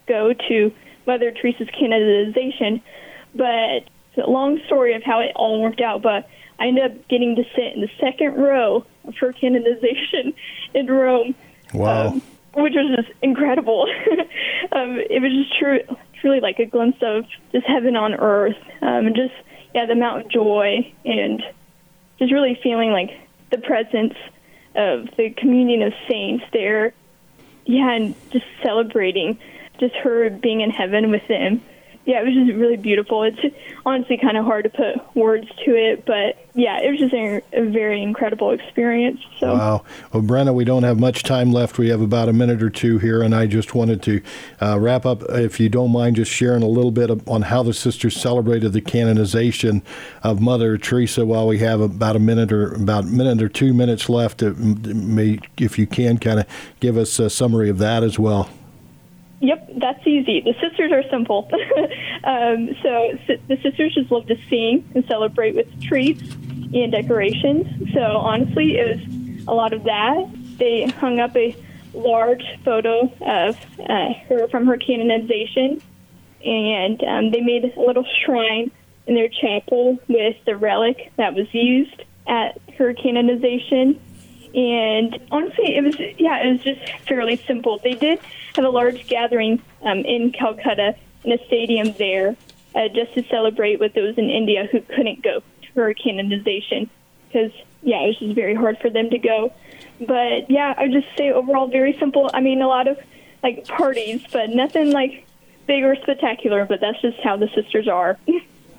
[0.08, 0.72] go to
[1.06, 2.82] Mother Teresa's canonization,
[3.34, 3.84] but
[4.28, 6.02] long story of how it all worked out.
[6.02, 10.34] But I ended up getting to sit in the second row of her canonization
[10.74, 11.34] in Rome.
[11.74, 12.08] Wow.
[12.08, 12.22] Um,
[12.54, 13.86] which was just incredible.
[14.72, 15.80] um, it was just true,
[16.20, 19.32] truly like a glimpse of just heaven on earth, um, and just
[19.74, 21.42] yeah, the amount of joy and
[22.18, 23.10] just really feeling like
[23.50, 24.14] the presence
[24.74, 26.92] of the communion of saints there.
[27.64, 29.38] Yeah, and just celebrating
[29.78, 31.62] just her being in heaven with them.
[32.04, 33.22] Yeah, it was just really beautiful.
[33.22, 33.38] It's
[33.86, 37.40] honestly kind of hard to put words to it, but yeah, it was just a,
[37.52, 39.20] a very incredible experience.
[39.38, 39.52] So.
[39.52, 39.84] Wow.
[40.12, 41.78] Well, Brenna, we don't have much time left.
[41.78, 44.20] We have about a minute or two here, and I just wanted to
[44.60, 47.62] uh, wrap up, if you don't mind, just sharing a little bit of, on how
[47.62, 49.82] the sisters celebrated the canonization
[50.24, 53.72] of Mother Teresa while we have about a minute or about a minute or two
[53.72, 54.42] minutes left.
[54.42, 56.46] May, if you can, kind of
[56.80, 58.50] give us a summary of that as well.
[59.42, 60.40] Yep, that's easy.
[60.40, 61.50] The sisters are simple.
[62.24, 63.18] um, so
[63.48, 66.22] the sisters just love to sing and celebrate with treats
[66.72, 67.92] and decorations.
[67.92, 70.30] So honestly, it was a lot of that.
[70.58, 71.56] They hung up a
[71.92, 75.82] large photo of uh, her from her canonization,
[76.44, 78.70] and um, they made a little shrine
[79.08, 84.00] in their chapel with the relic that was used at her canonization.
[84.54, 87.78] And honestly, it was yeah, it was just fairly simple.
[87.78, 88.20] They did
[88.56, 90.94] have a large gathering um, in Calcutta
[91.24, 92.36] in a stadium there,
[92.74, 95.42] uh, just to celebrate with those in India who couldn't go
[95.72, 96.90] for canonization
[97.28, 99.52] because yeah, it was just very hard for them to go.
[100.00, 102.30] But yeah, I would just say overall very simple.
[102.32, 102.98] I mean, a lot of
[103.42, 105.26] like parties, but nothing like
[105.66, 106.64] big or spectacular.
[106.66, 108.18] But that's just how the sisters are.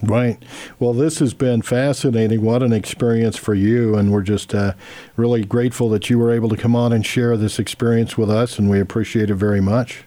[0.03, 0.43] Right.
[0.79, 2.41] Well, this has been fascinating.
[2.41, 3.95] What an experience for you.
[3.95, 4.73] And we're just uh,
[5.15, 8.59] really grateful that you were able to come on and share this experience with us,
[8.59, 10.03] and we appreciate it very much.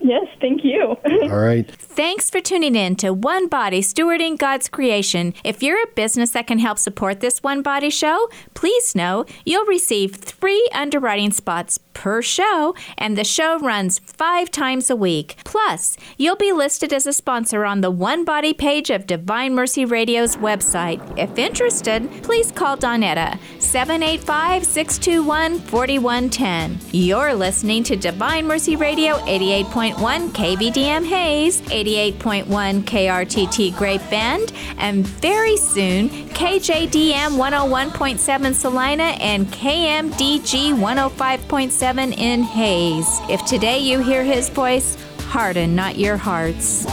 [0.00, 0.96] yes, thank you.
[1.22, 1.70] All right.
[1.70, 5.34] Thanks for tuning in to One Body Stewarding God's Creation.
[5.44, 9.66] If you're a business that can help support this One Body show, please know you'll
[9.66, 15.36] receive three underwriting spots per show, and the show runs five times a week.
[15.44, 19.84] Plus, you'll be listed as a sponsor on the One Body page of Divine Mercy
[19.84, 21.00] Radio's website.
[21.16, 26.78] If interested, please call Donetta 785 621 4110.
[26.92, 29.94] You're listening to Divine Mercy Radio 88.1
[30.30, 32.44] KBDM Hays, 88.1
[32.82, 41.83] KRTT Great Bend, and very soon KJDM 101.7 Salina and KMDG 105.7
[42.14, 43.06] in Hays.
[43.28, 44.96] If today you hear his voice,
[45.28, 46.86] harden not your hearts.